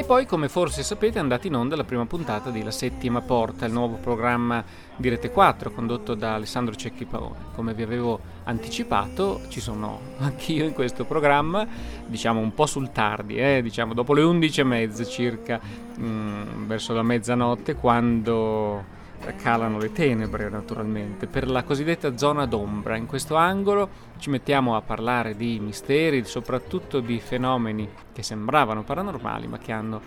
Poi, 0.06 0.26
come 0.26 0.50
forse 0.50 0.82
sapete, 0.82 1.16
è 1.16 1.22
andata 1.22 1.46
in 1.46 1.54
onda 1.54 1.76
la 1.76 1.84
prima 1.84 2.04
puntata 2.04 2.50
di 2.50 2.62
La 2.62 2.70
Settima 2.70 3.22
Porta, 3.22 3.64
il 3.64 3.72
nuovo 3.72 3.96
programma 3.96 4.62
di 4.96 5.08
Rete 5.08 5.30
4 5.30 5.70
condotto 5.70 6.14
da 6.14 6.34
Alessandro 6.34 6.74
Cecchi 6.74 7.06
Paone. 7.06 7.46
Come 7.54 7.72
vi 7.72 7.84
avevo 7.84 8.20
anticipato, 8.44 9.40
ci 9.48 9.60
sono 9.60 10.00
anch'io 10.18 10.66
in 10.66 10.74
questo 10.74 11.06
programma, 11.06 11.66
diciamo 12.06 12.38
un 12.38 12.52
po' 12.52 12.66
sul 12.66 12.92
tardi, 12.92 13.36
eh, 13.36 13.62
diciamo 13.62 13.94
dopo 13.94 14.12
le 14.12 14.22
11.30 14.22 15.08
circa, 15.08 15.58
mh, 15.96 16.04
mm, 16.04 16.66
verso 16.66 16.92
la 16.92 17.02
mezzanotte, 17.02 17.74
quando 17.74 18.84
calano 19.32 19.78
le 19.78 19.92
tenebre 19.92 20.48
naturalmente, 20.48 21.26
per 21.26 21.48
la 21.48 21.62
cosiddetta 21.62 22.16
zona 22.16 22.46
d'ombra. 22.46 22.96
In 22.96 23.06
questo 23.06 23.36
angolo 23.36 23.88
ci 24.18 24.30
mettiamo 24.30 24.76
a 24.76 24.82
parlare 24.82 25.36
di 25.36 25.58
misteri, 25.60 26.24
soprattutto 26.24 27.00
di 27.00 27.18
fenomeni 27.20 27.88
che 28.12 28.22
sembravano 28.22 28.82
paranormali 28.82 29.46
ma 29.46 29.58
che 29.58 29.72
hanno 29.72 30.00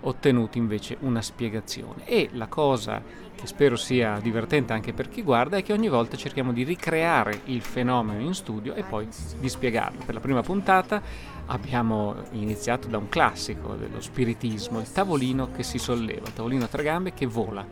ottenuto 0.00 0.58
invece 0.58 0.96
una 1.00 1.22
spiegazione. 1.22 2.06
E 2.06 2.30
la 2.32 2.46
cosa 2.46 3.02
che 3.34 3.46
spero 3.46 3.76
sia 3.76 4.18
divertente 4.20 4.72
anche 4.72 4.92
per 4.92 5.08
chi 5.08 5.22
guarda 5.22 5.56
è 5.56 5.62
che 5.62 5.72
ogni 5.72 5.88
volta 5.88 6.16
cerchiamo 6.16 6.52
di 6.52 6.62
ricreare 6.62 7.40
il 7.44 7.62
fenomeno 7.62 8.20
in 8.20 8.34
studio 8.34 8.74
e 8.74 8.82
poi 8.82 9.08
di 9.38 9.48
spiegarlo. 9.48 10.02
Per 10.04 10.14
la 10.14 10.20
prima 10.20 10.42
puntata 10.42 11.02
abbiamo 11.46 12.14
iniziato 12.32 12.88
da 12.88 12.96
un 12.96 13.08
classico 13.08 13.74
dello 13.74 14.00
spiritismo, 14.00 14.80
il 14.80 14.90
tavolino 14.90 15.50
che 15.50 15.62
si 15.62 15.78
solleva, 15.78 16.26
il 16.26 16.32
tavolino 16.32 16.64
a 16.64 16.68
tre 16.68 16.82
gambe 16.82 17.12
che 17.12 17.26
vola 17.26 17.66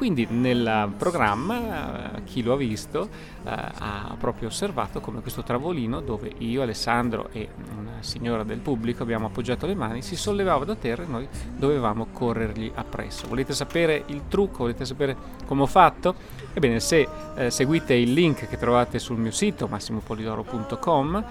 quindi 0.00 0.26
nel 0.30 0.94
programma 0.96 2.14
eh, 2.16 2.24
chi 2.24 2.42
lo 2.42 2.54
ha 2.54 2.56
visto 2.56 3.06
eh, 3.44 3.50
ha 3.50 4.16
proprio 4.18 4.48
osservato 4.48 4.98
come 5.02 5.20
questo 5.20 5.42
travolino 5.42 6.00
dove 6.00 6.32
io, 6.38 6.62
Alessandro 6.62 7.28
e 7.32 7.50
una 7.78 7.98
signora 8.00 8.42
del 8.42 8.60
pubblico 8.60 9.02
abbiamo 9.02 9.26
appoggiato 9.26 9.66
le 9.66 9.74
mani 9.74 10.00
si 10.00 10.16
sollevava 10.16 10.64
da 10.64 10.74
terra 10.74 11.02
e 11.02 11.06
noi 11.06 11.28
dovevamo 11.54 12.06
corrergli 12.14 12.72
appresso. 12.74 13.28
Volete 13.28 13.52
sapere 13.52 14.04
il 14.06 14.22
trucco? 14.26 14.60
Volete 14.60 14.86
sapere 14.86 15.14
come 15.44 15.60
ho 15.60 15.66
fatto? 15.66 16.14
Ebbene, 16.54 16.80
se 16.80 17.06
eh, 17.36 17.50
seguite 17.50 17.92
il 17.92 18.14
link 18.14 18.48
che 18.48 18.56
trovate 18.56 18.98
sul 18.98 19.18
mio 19.18 19.32
sito 19.32 19.66
massimopolidoro.com 19.66 21.24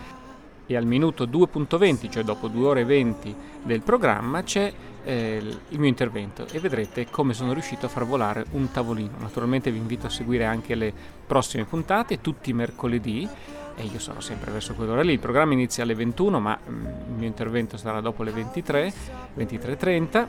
e 0.68 0.76
al 0.76 0.86
minuto 0.86 1.26
2.20, 1.26 2.12
cioè 2.12 2.24
dopo 2.24 2.48
2 2.48 2.68
ore 2.68 2.82
e 2.82 2.86
20 2.86 3.36
del 3.64 3.82
programma, 3.82 4.44
c'è 4.44 4.72
eh, 5.10 5.42
il 5.70 5.80
mio 5.80 5.90
intervento 5.90 6.46
e 6.52 6.60
vedrete 6.60 7.08
come 7.10 7.34
sono 7.34 7.54
riuscito 7.54 7.88
a 7.88 7.90
far 7.90 8.06
volare 8.06 8.46
un 8.52 8.72
tavolino. 8.72 9.18
Naturalmente 9.18 9.72
vi 9.72 9.80
invito 9.80 10.06
a 10.06 10.10
seguire 10.10 10.46
anche 10.46 10.76
le 10.76 10.94
prossime 11.26 11.66
puntate, 11.66 12.22
tutti 12.22 12.52
i 12.52 12.54
mercoledì, 12.54 13.28
e 13.76 13.84
io 13.84 13.98
sono 13.98 14.20
sempre 14.20 14.52
verso 14.52 14.76
quell'ora 14.76 15.02
lì. 15.02 15.14
Il 15.14 15.20
programma 15.20 15.54
inizia 15.54 15.84
alle 15.84 15.96
21, 15.96 16.40
ma 16.40 16.58
mm, 16.58 16.86
il 16.86 17.14
mio 17.18 17.28
intervento 17.28 17.76
sarà 17.76 18.02
dopo 18.02 18.22
le 18.22 18.32
23, 18.32 18.94
23.30 19.36 20.28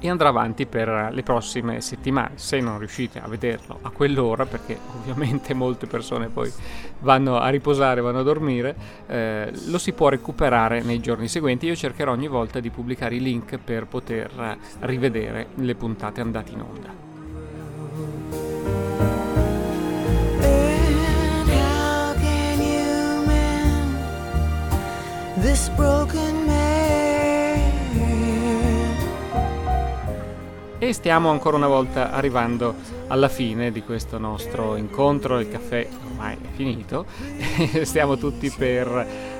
e 0.00 0.08
andrà 0.08 0.28
avanti 0.30 0.66
per 0.66 1.10
le 1.12 1.22
prossime 1.22 1.80
settimane. 1.80 2.32
Se 2.36 2.58
non 2.58 2.78
riuscite 2.78 3.20
a 3.20 3.28
vederlo 3.28 3.78
a 3.82 3.90
quell'ora, 3.90 4.46
perché 4.46 4.78
ovviamente 4.98 5.54
molte 5.54 5.86
persone 5.86 6.28
poi 6.28 6.50
vanno 7.00 7.38
a 7.38 7.48
riposare, 7.48 8.00
vanno 8.00 8.20
a 8.20 8.22
dormire, 8.22 8.74
eh, 9.06 9.52
lo 9.66 9.78
si 9.78 9.92
può 9.92 10.08
recuperare 10.08 10.82
nei 10.82 11.00
giorni 11.00 11.28
seguenti. 11.28 11.66
Io 11.66 11.76
cercherò 11.76 12.12
ogni 12.12 12.28
volta 12.28 12.60
di 12.60 12.70
pubblicare 12.70 13.14
i 13.14 13.20
link 13.20 13.58
per 13.58 13.86
poter 13.86 14.58
rivedere 14.80 15.48
le 15.54 15.74
puntate 15.74 16.20
andate 16.20 16.52
in 16.52 16.60
onda. 16.60 17.08
this 25.42 25.70
broken 25.70 26.29
E 30.90 30.92
stiamo 30.92 31.30
ancora 31.30 31.56
una 31.56 31.68
volta 31.68 32.10
arrivando 32.10 32.74
alla 33.06 33.28
fine 33.28 33.70
di 33.70 33.80
questo 33.80 34.18
nostro 34.18 34.74
incontro, 34.74 35.38
il 35.38 35.48
caffè 35.48 35.86
ormai 36.08 36.34
è 36.34 36.48
finito, 36.56 37.06
stiamo 37.86 38.16
tutti 38.16 38.50
per 38.50 38.88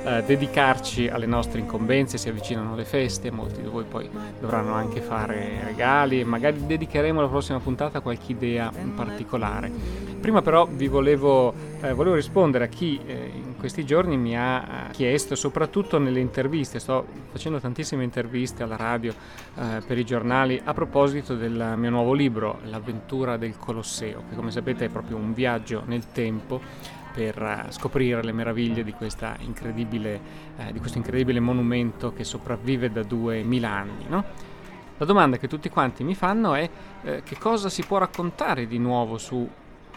eh, 0.05 0.23
dedicarci 0.25 1.09
alle 1.09 1.27
nostre 1.27 1.59
incombenze, 1.59 2.19
si 2.19 2.29
avvicinano 2.29 2.77
le 2.77 2.85
feste, 2.85 3.33
molti 3.33 3.63
di 3.63 3.67
voi 3.67 3.83
poi 3.83 4.09
dovranno 4.39 4.75
anche 4.75 5.01
fare 5.01 5.63
regali 5.65 6.21
e 6.21 6.25
magari 6.25 6.65
dedicheremo 6.65 7.21
la 7.21 7.27
prossima 7.27 7.59
puntata 7.59 7.99
a 7.99 8.01
qualche 8.01 8.31
idea 8.31 8.71
in 8.81 8.95
particolare. 8.95 9.73
Prima 10.21 10.43
però 10.43 10.69
vi 10.71 10.87
volevo, 10.87 11.53
eh, 11.81 11.93
volevo 11.93 12.15
rispondere 12.15 12.67
a 12.67 12.69
chi 12.69 13.01
eh, 13.05 13.33
questi 13.61 13.85
giorni 13.85 14.17
mi 14.17 14.37
ha 14.37 14.89
eh, 14.89 14.91
chiesto, 14.93 15.35
soprattutto 15.35 15.99
nelle 15.99 16.19
interviste, 16.19 16.81
sto 16.81 17.07
facendo 17.31 17.61
tantissime 17.61 18.03
interviste 18.03 18.63
alla 18.63 18.77
radio 18.77 19.13
eh, 19.55 19.83
per 19.87 19.99
i 19.99 20.05
giornali 20.05 20.61
a 20.65 20.73
proposito 20.73 21.37
del 21.37 21.75
mio 21.77 21.91
nuovo 21.91 22.15
libro, 22.15 22.61
L'avventura 22.65 23.37
del 23.37 23.59
Colosseo, 23.59 24.25
che 24.31 24.35
come 24.35 24.51
sapete 24.51 24.87
è 24.87 24.89
proprio 24.89 25.19
un 25.19 25.35
viaggio 25.35 25.83
nel 25.85 26.11
tempo 26.11 26.59
per 27.13 27.37
eh, 27.41 27.67
scoprire 27.71 28.23
le 28.25 28.33
meraviglie 28.33 28.83
di, 28.83 28.95
incredibile, 29.41 30.21
eh, 30.57 30.73
di 30.73 30.79
questo 30.79 30.97
incredibile 30.97 31.39
monumento 31.39 32.15
che 32.15 32.25
sopravvive 32.25 32.91
da 32.91 33.03
2000 33.03 33.69
anni. 33.69 34.07
No? 34.09 34.25
La 34.97 35.05
domanda 35.05 35.37
che 35.37 35.49
tutti 35.49 35.69
quanti 35.69 36.03
mi 36.03 36.15
fanno 36.15 36.55
è 36.55 36.69
eh, 37.03 37.23
che 37.23 37.37
cosa 37.37 37.69
si 37.69 37.83
può 37.85 37.99
raccontare 37.99 38.67
di 38.67 38.79
nuovo 38.79 39.19
su 39.19 39.49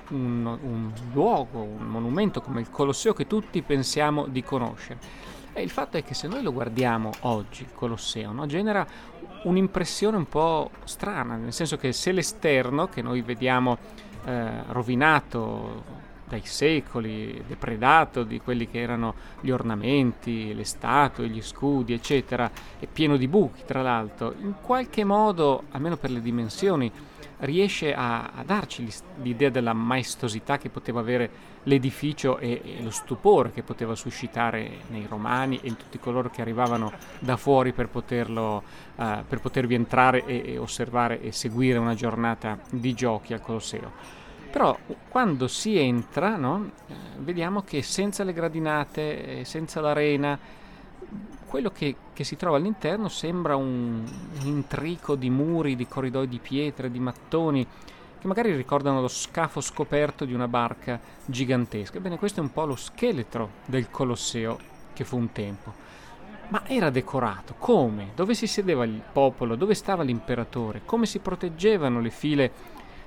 un, 0.10 0.46
un 0.46 0.92
luogo, 1.12 1.62
un 1.62 1.86
monumento 1.88 2.42
come 2.42 2.62
il 2.62 2.70
Colosseo 2.70 3.14
che 3.14 3.28
tutti 3.28 3.62
pensiamo 3.62 4.28
di 4.28 4.44
conoscere. 4.44 5.00
E 5.54 5.62
il 5.62 5.70
fatto 5.70 5.98
è 5.98 6.04
che 6.04 6.14
se 6.14 6.28
noi 6.28 6.42
lo 6.42 6.52
guardiamo 6.52 7.12
oggi, 7.22 7.64
il 7.64 7.74
Colosseo, 7.74 8.32
no, 8.32 8.46
genera 8.48 8.86
un'impressione 9.44 10.18
un 10.18 10.28
po' 10.28 10.72
strana, 10.84 11.36
nel 11.36 11.54
senso 11.54 11.78
che 11.78 11.92
se 11.92 12.12
l'esterno 12.12 12.88
che 12.88 13.02
noi 13.02 13.22
vediamo 13.22 13.78
eh, 14.26 14.64
rovinato 14.68 16.02
dai 16.28 16.42
secoli, 16.44 17.44
depredato 17.46 18.24
di 18.24 18.40
quelli 18.40 18.68
che 18.68 18.80
erano 18.80 19.14
gli 19.42 19.52
ornamenti, 19.52 20.54
le 20.56 20.64
statue, 20.64 21.28
gli 21.28 21.42
scudi, 21.42 21.94
eccetera, 21.94 22.50
e 22.80 22.88
pieno 22.88 23.18
di 23.18 23.28
buchi, 23.28 23.62
tra 23.66 23.84
l'altro, 23.84 24.34
in 24.42 24.56
qualche 24.60 25.04
modo, 25.04 25.66
almeno 25.72 25.98
per 25.98 26.10
le 26.10 26.22
dimensioni, 26.22 26.92
riesce 27.44 27.94
a, 27.94 28.32
a 28.36 28.44
darci 28.44 28.88
l'idea 29.22 29.50
della 29.50 29.74
maestosità 29.74 30.58
che 30.58 30.70
poteva 30.70 31.00
avere 31.00 31.52
l'edificio 31.64 32.38
e, 32.38 32.62
e, 32.64 32.84
lo 32.84 32.90
stupore 32.90 33.52
che 33.52 33.64
poteva 33.64 33.96
suscitare 33.96 34.82
nei 34.90 35.06
romani 35.08 35.60
e 35.62 35.68
in 35.68 35.78
tutti 35.78 36.00
coloro 36.00 36.30
che 36.30 36.42
arrivavano 36.42 36.92
da 37.20 37.38
fuori 37.38 37.74
per, 37.74 37.90
poterlo, 37.90 38.64
uh, 38.96 39.24
per 39.28 39.40
potervi 39.40 39.76
entrare 39.76 40.26
e, 40.26 40.54
e 40.54 40.58
osservare 40.58 41.22
e 41.22 41.32
seguire 41.32 41.78
una 41.78 41.96
giornata 41.96 42.60
di 42.70 42.94
giochi 42.94 43.34
al 43.34 43.42
Colosseo. 43.42 44.22
Però 44.52 44.78
quando 45.10 45.48
si 45.48 45.78
entra, 45.80 46.36
no, 46.36 46.70
eh, 46.88 46.94
vediamo 47.18 47.64
che 47.64 47.82
senza 47.82 48.24
le 48.24 48.34
gradinate, 48.34 49.44
senza 49.46 49.82
l'arena, 49.82 50.38
quello 51.54 51.70
che, 51.70 51.96
che, 52.14 52.24
si 52.24 52.36
trova 52.36 52.58
all'interno 52.58 53.10
sembra 53.10 53.56
un, 53.56 54.04
un 54.40 54.48
intrico 54.48 55.14
di 55.14 55.30
muri, 55.30 55.76
di 55.76 55.86
corridoi 55.86 56.28
di 56.28 56.40
pietre, 56.40 56.90
di 56.90 56.98
mattoni, 56.98 57.64
che 58.20 58.26
magari 58.26 58.56
ricordano 58.56 59.02
lo 59.02 59.08
scafo 59.08 59.62
scoperto 59.62 60.26
di 60.26 60.34
una 60.34 60.48
barca 60.48 61.00
gigantesca. 61.24 61.98
Ebbene, 61.98 62.18
questo 62.18 62.40
è 62.40 62.44
un 62.44 62.52
po' 62.52 62.66
lo 62.66 62.76
scheletro 62.76 63.52
del 63.68 63.92
Colosseo 63.92 64.58
che 64.94 65.04
fu 65.04 65.16
un 65.16 65.32
tempo. 65.32 65.72
Ma 66.48 66.64
era 66.66 66.90
decorato. 66.90 67.54
Come? 67.60 68.14
Dove 68.16 68.34
si 68.34 68.48
sedeva 68.48 68.84
il 68.84 69.04
popolo? 69.14 69.56
Dove 69.56 69.76
stava 69.76 70.02
l'imperatore? 70.02 70.82
Come 70.86 71.06
si 71.06 71.20
proteggevano 71.20 72.02
le 72.02 72.10
file 72.10 72.52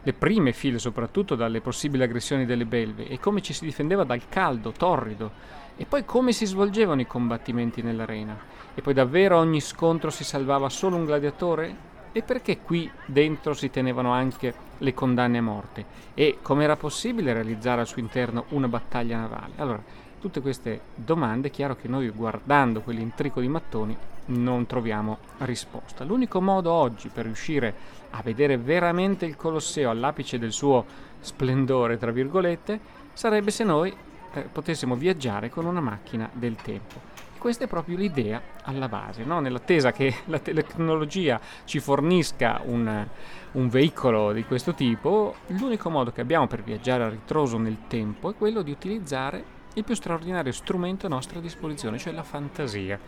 le 0.06 0.12
prime 0.12 0.52
file 0.52 0.78
soprattutto 0.78 1.34
dalle 1.34 1.60
possibili 1.60 2.04
aggressioni 2.04 2.46
delle 2.46 2.64
belve 2.64 3.08
e 3.08 3.18
come 3.18 3.42
ci 3.42 3.52
si 3.52 3.64
difendeva 3.64 4.04
dal 4.04 4.28
caldo 4.28 4.70
torrido 4.70 5.32
e 5.76 5.84
poi 5.84 6.04
come 6.04 6.30
si 6.30 6.46
svolgevano 6.46 7.00
i 7.00 7.08
combattimenti 7.08 7.82
nell'arena. 7.82 8.38
E 8.72 8.82
poi 8.82 8.94
davvero 8.94 9.36
ogni 9.36 9.60
scontro 9.60 10.10
si 10.10 10.22
salvava 10.22 10.68
solo 10.68 10.94
un 10.94 11.06
gladiatore? 11.06 11.94
E 12.12 12.22
perché 12.22 12.60
qui 12.60 12.88
dentro 13.04 13.52
si 13.52 13.68
tenevano 13.68 14.12
anche 14.12 14.54
le 14.78 14.94
condanne 14.94 15.38
a 15.38 15.42
morte? 15.42 15.84
E 16.14 16.38
come 16.40 16.62
era 16.62 16.76
possibile 16.76 17.32
realizzare 17.32 17.80
al 17.80 17.88
suo 17.88 18.00
interno 18.00 18.44
una 18.50 18.68
battaglia 18.68 19.18
navale? 19.18 19.54
Allora 19.56 19.82
Tutte 20.18 20.40
queste 20.40 20.80
domande, 20.94 21.48
è 21.48 21.50
chiaro 21.50 21.76
che 21.76 21.88
noi 21.88 22.08
guardando 22.08 22.80
quell'intrico 22.80 23.40
di 23.40 23.48
mattoni 23.48 23.96
non 24.26 24.66
troviamo 24.66 25.18
risposta. 25.38 26.04
L'unico 26.04 26.40
modo 26.40 26.72
oggi 26.72 27.08
per 27.08 27.26
riuscire 27.26 27.74
a 28.10 28.22
vedere 28.22 28.56
veramente 28.56 29.26
il 29.26 29.36
Colosseo 29.36 29.90
all'apice 29.90 30.38
del 30.38 30.52
suo 30.52 30.84
splendore, 31.20 31.98
tra 31.98 32.10
virgolette, 32.10 32.80
sarebbe 33.12 33.50
se 33.50 33.64
noi 33.64 33.94
eh, 34.32 34.40
potessimo 34.50 34.96
viaggiare 34.96 35.50
con 35.50 35.66
una 35.66 35.80
macchina 35.80 36.28
del 36.32 36.56
tempo. 36.56 37.14
E 37.34 37.38
questa 37.38 37.64
è 37.64 37.68
proprio 37.68 37.98
l'idea 37.98 38.40
alla 38.62 38.88
base, 38.88 39.22
no? 39.22 39.40
nell'attesa 39.40 39.92
che 39.92 40.14
la 40.26 40.38
tecnologia 40.38 41.38
ci 41.64 41.78
fornisca 41.78 42.62
un, 42.64 43.06
un 43.52 43.68
veicolo 43.68 44.32
di 44.32 44.44
questo 44.44 44.72
tipo, 44.72 45.36
l'unico 45.48 45.90
modo 45.90 46.10
che 46.10 46.22
abbiamo 46.22 46.46
per 46.46 46.62
viaggiare 46.62 47.04
a 47.04 47.08
ritroso 47.08 47.58
nel 47.58 47.78
tempo 47.86 48.30
è 48.30 48.34
quello 48.34 48.62
di 48.62 48.70
utilizzare 48.70 49.55
il 49.76 49.84
più 49.84 49.94
straordinario 49.94 50.52
strumento 50.52 51.06
a 51.06 51.10
nostra 51.10 51.38
disposizione, 51.38 51.98
cioè 51.98 52.12
la 52.12 52.22
fantasia. 52.22 52.98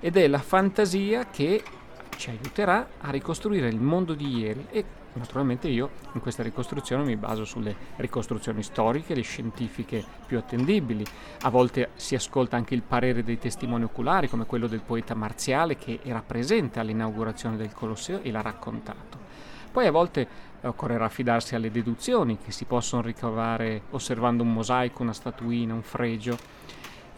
Ed 0.00 0.16
è 0.16 0.26
la 0.28 0.38
fantasia 0.38 1.26
che 1.26 1.62
ci 2.16 2.30
aiuterà 2.30 2.88
a 2.98 3.10
ricostruire 3.10 3.68
il 3.68 3.80
mondo 3.80 4.14
di 4.14 4.38
ieri 4.38 4.66
e 4.70 4.84
naturalmente 5.12 5.68
io 5.68 5.90
in 6.12 6.20
questa 6.20 6.42
ricostruzione 6.42 7.04
mi 7.04 7.16
baso 7.16 7.44
sulle 7.44 7.74
ricostruzioni 7.96 8.62
storiche, 8.62 9.14
le 9.14 9.22
scientifiche 9.22 10.02
più 10.26 10.38
attendibili. 10.38 11.04
A 11.42 11.50
volte 11.50 11.90
si 11.96 12.14
ascolta 12.14 12.56
anche 12.56 12.74
il 12.74 12.82
parere 12.82 13.22
dei 13.22 13.38
testimoni 13.38 13.84
oculari 13.84 14.28
come 14.28 14.46
quello 14.46 14.66
del 14.66 14.80
poeta 14.80 15.14
marziale 15.14 15.76
che 15.76 16.00
era 16.02 16.22
presente 16.22 16.80
all'inaugurazione 16.80 17.56
del 17.56 17.72
Colosseo 17.72 18.22
e 18.22 18.30
l'ha 18.30 18.42
raccontato. 18.42 19.25
Poi 19.76 19.86
a 19.86 19.90
volte 19.90 20.26
occorrerà 20.62 21.04
affidarsi 21.04 21.54
alle 21.54 21.70
deduzioni 21.70 22.38
che 22.38 22.50
si 22.50 22.64
possono 22.64 23.02
ricavare 23.02 23.82
osservando 23.90 24.42
un 24.42 24.50
mosaico, 24.50 25.02
una 25.02 25.12
statuina, 25.12 25.74
un 25.74 25.82
fregio. 25.82 26.34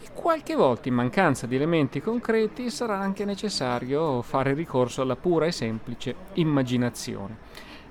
E 0.01 0.09
qualche 0.13 0.55
volta, 0.55 0.89
in 0.89 0.95
mancanza 0.95 1.47
di 1.47 1.55
elementi 1.55 2.01
concreti, 2.01 2.69
sarà 2.69 2.99
anche 2.99 3.23
necessario 3.23 4.21
fare 4.23 4.53
ricorso 4.53 5.01
alla 5.01 5.15
pura 5.15 5.45
e 5.45 5.53
semplice 5.53 6.13
immaginazione. 6.33 7.37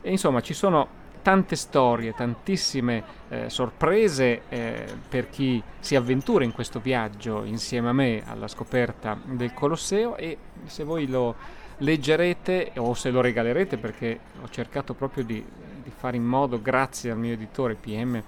E 0.02 0.10
insomma, 0.10 0.42
ci 0.42 0.52
sono 0.52 0.86
tante 1.22 1.56
storie, 1.56 2.12
tantissime 2.12 3.04
eh, 3.30 3.48
sorprese 3.48 4.42
eh, 4.50 4.84
per 5.08 5.30
chi 5.30 5.62
si 5.80 5.96
avventura 5.96 6.44
in 6.44 6.52
questo 6.52 6.78
viaggio 6.78 7.42
insieme 7.44 7.88
a 7.88 7.94
me 7.94 8.22
alla 8.26 8.48
scoperta 8.48 9.18
del 9.24 9.54
Colosseo 9.54 10.16
e 10.16 10.36
se 10.66 10.84
voi 10.84 11.06
lo 11.06 11.66
leggerete 11.78 12.72
o 12.76 12.94
se 12.94 13.10
lo 13.10 13.20
regalerete 13.20 13.76
perché 13.76 14.18
ho 14.42 14.48
cercato 14.48 14.94
proprio 14.94 15.24
di, 15.24 15.44
di 15.82 15.90
fare 15.90 16.16
in 16.16 16.24
modo, 16.24 16.60
grazie 16.60 17.10
al 17.10 17.18
mio 17.18 17.32
editore 17.32 17.74
PM, 17.74 18.22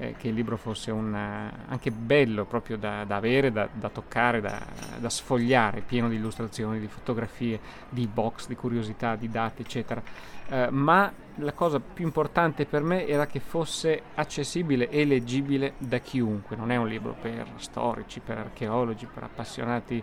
eh, 0.00 0.14
che 0.16 0.28
il 0.28 0.34
libro 0.34 0.56
fosse 0.56 0.90
un, 0.90 1.14
anche 1.14 1.90
bello 1.90 2.46
proprio 2.46 2.78
da, 2.78 3.04
da 3.04 3.16
avere, 3.16 3.52
da, 3.52 3.68
da 3.70 3.90
toccare, 3.90 4.40
da, 4.40 4.58
da, 4.98 5.10
sfogliare, 5.10 5.82
pieno 5.82 6.08
di 6.08 6.16
illustrazioni, 6.16 6.80
di 6.80 6.86
fotografie, 6.86 7.60
di 7.90 8.06
box, 8.06 8.46
di 8.48 8.56
curiosità, 8.56 9.14
di 9.14 9.28
dati, 9.28 9.60
eccetera. 9.60 10.02
Eh, 10.48 10.68
ma 10.70 11.12
la 11.36 11.52
cosa 11.52 11.80
più 11.80 12.04
importante 12.04 12.64
per 12.64 12.82
me 12.82 13.06
era 13.06 13.26
che 13.26 13.40
fosse 13.40 14.02
accessibile 14.14 14.88
e 14.88 15.04
leggibile 15.04 15.74
da 15.76 15.98
chiunque. 15.98 16.56
Non 16.56 16.70
è 16.70 16.76
un 16.76 16.88
libro 16.88 17.14
per 17.20 17.46
storici, 17.56 18.20
per 18.20 18.38
archeologi, 18.38 19.06
per 19.06 19.24
appassionati 19.24 20.02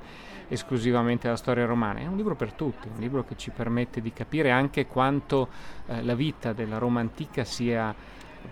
esclusivamente 0.49 1.23
della 1.23 1.37
storia 1.37 1.65
romana, 1.65 1.99
è 1.99 2.05
un 2.05 2.15
libro 2.15 2.35
per 2.35 2.53
tutti, 2.53 2.87
un 2.87 2.99
libro 2.99 3.25
che 3.25 3.35
ci 3.35 3.49
permette 3.49 3.99
di 3.99 4.13
capire 4.13 4.51
anche 4.51 4.85
quanto 4.85 5.49
eh, 5.87 6.03
la 6.03 6.15
vita 6.15 6.53
della 6.53 6.77
Roma 6.77 6.99
antica 6.99 7.43
sia 7.43 7.93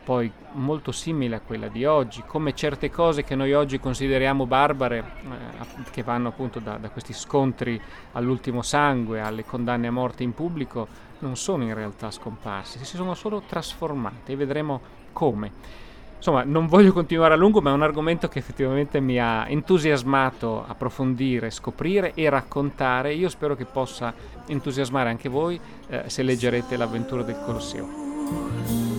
poi 0.03 0.31
molto 0.53 0.91
simile 0.91 1.35
a 1.35 1.39
quella 1.39 1.67
di 1.67 1.85
oggi, 1.85 2.23
come 2.25 2.53
certe 2.53 2.89
cose 2.89 3.23
che 3.23 3.35
noi 3.35 3.53
oggi 3.53 3.79
consideriamo 3.79 4.45
barbare, 4.45 4.97
eh, 4.97 5.89
che 5.91 6.03
vanno 6.03 6.29
appunto 6.29 6.59
da, 6.59 6.77
da, 6.77 6.89
questi 6.89 7.13
scontri 7.13 7.79
all'ultimo 8.13 8.61
sangue, 8.61 9.21
alle 9.21 9.45
condanne 9.45 9.87
a 9.87 9.91
morte 9.91 10.23
in 10.23 10.33
pubblico, 10.33 10.87
non 11.19 11.35
sono 11.35 11.63
in 11.63 11.73
realtà 11.73 12.11
scomparse, 12.11 12.83
si 12.83 12.95
sono 12.95 13.13
solo 13.13 13.43
trasformate 13.47 14.33
e 14.33 14.35
vedremo 14.35 14.81
come. 15.11 15.83
Insomma, 16.17 16.43
non 16.43 16.65
voglio 16.65 16.91
continuare 16.91 17.35
a 17.35 17.37
lungo, 17.37 17.61
ma 17.61 17.69
è 17.69 17.73
un 17.73 17.83
argomento 17.83 18.27
che 18.27 18.39
effettivamente 18.39 18.99
mi 18.99 19.19
ha 19.19 19.47
entusiasmato 19.47 20.65
approfondire, 20.65 21.51
scoprire 21.51 22.13
e 22.15 22.29
raccontare. 22.29 23.13
Io 23.13 23.29
spero 23.29 23.55
che 23.55 23.65
possa 23.65 24.12
entusiasmare 24.47 25.10
anche 25.10 25.29
voi 25.29 25.60
eh, 25.88 26.03
se 26.08 26.23
leggerete 26.23 26.77
l'avventura 26.77 27.21
del 27.21 27.39
Colosseo. 27.45 28.94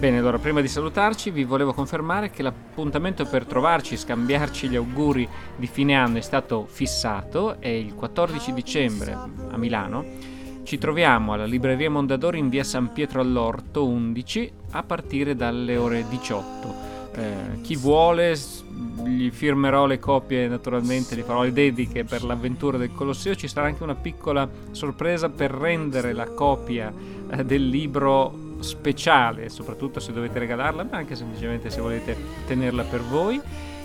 Bene, 0.00 0.16
allora 0.16 0.38
prima 0.38 0.62
di 0.62 0.68
salutarci 0.68 1.30
vi 1.30 1.44
volevo 1.44 1.74
confermare 1.74 2.30
che 2.30 2.42
l'appuntamento 2.42 3.26
per 3.26 3.44
trovarci 3.44 3.98
scambiarci 3.98 4.70
gli 4.70 4.76
auguri 4.76 5.28
di 5.56 5.66
fine 5.66 5.94
anno 5.94 6.16
è 6.16 6.22
stato 6.22 6.64
fissato, 6.66 7.60
è 7.60 7.68
il 7.68 7.94
14 7.94 8.54
dicembre 8.54 9.12
a 9.12 9.58
Milano. 9.58 10.02
Ci 10.62 10.78
troviamo 10.78 11.34
alla 11.34 11.44
libreria 11.44 11.90
Mondadori 11.90 12.38
in 12.38 12.48
via 12.48 12.64
San 12.64 12.94
Pietro 12.94 13.20
all'Orto 13.20 13.86
11 13.86 14.52
a 14.70 14.82
partire 14.84 15.36
dalle 15.36 15.76
ore 15.76 16.06
18. 16.08 16.74
Eh, 17.12 17.60
chi 17.60 17.76
vuole 17.76 18.34
gli 19.04 19.28
firmerò 19.30 19.84
le 19.84 19.98
copie 19.98 20.48
naturalmente, 20.48 21.14
gli 21.14 21.20
farò 21.20 21.42
le 21.42 21.52
dediche 21.52 22.04
per 22.04 22.24
l'avventura 22.24 22.78
del 22.78 22.94
Colosseo, 22.94 23.34
ci 23.34 23.48
sarà 23.48 23.66
anche 23.66 23.82
una 23.82 23.96
piccola 23.96 24.48
sorpresa 24.70 25.28
per 25.28 25.50
rendere 25.50 26.14
la 26.14 26.26
copia 26.26 26.90
eh, 27.30 27.44
del 27.44 27.68
libro 27.68 28.48
speciale, 28.60 29.48
soprattutto 29.48 30.00
se 30.00 30.12
dovete 30.12 30.38
regalarla, 30.38 30.84
ma 30.84 30.96
anche 30.96 31.14
semplicemente 31.14 31.70
se 31.70 31.80
volete 31.80 32.16
tenerla 32.46 32.84
per 32.84 33.00
voi. 33.02 33.40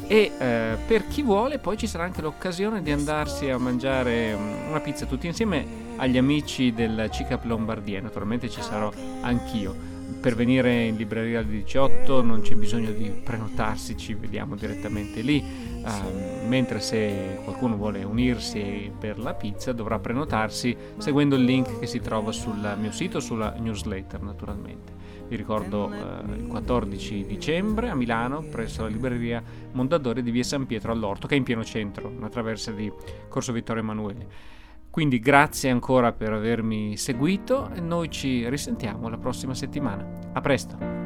E 0.08 0.32
eh, 0.38 0.78
per 0.86 1.08
chi 1.08 1.24
vuole, 1.24 1.58
poi 1.58 1.78
ci 1.78 1.88
sarà 1.88 2.04
anche 2.04 2.22
l'occasione 2.22 2.84
di 2.84 2.92
andarsi 2.92 3.50
a 3.50 3.58
mangiare 3.58 4.36
mm, 4.36 4.70
una 4.70 4.80
pizza 4.80 5.06
tutti 5.08 5.26
insieme 5.26 5.66
agli 5.96 6.18
amici 6.18 6.74
del 6.74 7.10
CICAP 7.12 7.46
Lombardia. 7.46 8.02
Naturalmente 8.02 8.50
ci 8.50 8.62
sarò 8.62 8.92
anch'io. 9.22 9.95
Per 10.22 10.36
venire 10.36 10.86
in 10.86 10.96
libreria 10.96 11.40
alle 11.40 11.50
18 11.50 12.22
non 12.22 12.42
c'è 12.42 12.56
bisogno 12.56 12.92
di 12.92 13.10
prenotarsi, 13.24 13.98
ci 13.98 14.14
vediamo 14.14 14.56
direttamente 14.56 15.22
lì. 15.22 15.44
Uh, 15.86 16.48
mentre 16.48 16.80
se 16.80 17.40
qualcuno 17.44 17.76
vuole 17.76 18.04
unirsi 18.04 18.92
per 18.98 19.20
la 19.20 19.36
pizza 19.36 19.72
dovrà 19.72 20.00
prenotarsi 20.00 20.76
seguendo 20.98 21.36
il 21.36 21.44
link 21.44 21.78
che 21.78 21.86
si 21.86 22.00
trova 22.00 22.32
sul 22.32 22.76
mio 22.80 22.92
sito, 22.92 23.20
sulla 23.20 23.56
newsletter 23.58 24.22
naturalmente. 24.22 24.94
Vi 25.28 25.36
ricordo 25.36 25.86
uh, 25.86 26.32
il 26.34 26.48
14 26.48 27.26
dicembre 27.26 27.90
a 27.90 27.96
Milano 27.96 28.42
presso 28.42 28.84
la 28.84 28.88
libreria 28.88 29.44
Mondadori 29.72 30.22
di 30.22 30.32
via 30.32 30.44
San 30.44 30.66
Pietro 30.66 30.92
all'Orto 30.92 31.28
che 31.28 31.36
è 31.36 31.38
in 31.38 31.44
pieno 31.44 31.64
centro, 31.64 32.08
una 32.08 32.30
traversa 32.30 32.72
di 32.72 32.92
Corso 33.28 33.52
Vittorio 33.52 33.82
Emanuele. 33.82 34.54
Quindi 34.96 35.20
grazie 35.20 35.70
ancora 35.70 36.14
per 36.14 36.32
avermi 36.32 36.96
seguito 36.96 37.70
e 37.74 37.82
noi 37.82 38.10
ci 38.10 38.48
risentiamo 38.48 39.10
la 39.10 39.18
prossima 39.18 39.54
settimana. 39.54 40.08
A 40.32 40.40
presto! 40.40 41.05